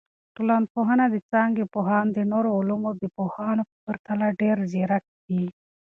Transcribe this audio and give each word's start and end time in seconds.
ټولنپوهنه 0.35 1.05
د 1.09 1.15
څانګي 1.29 1.63
پوهان 1.73 2.05
د 2.11 2.19
نورو 2.31 2.49
علومو 2.59 2.91
د 3.01 3.03
پوهانو 3.15 3.63
په 3.69 3.75
پرتله 3.85 4.25
ډیر 4.41 4.57
ځیرک 4.71 5.03
دي. 5.27 5.43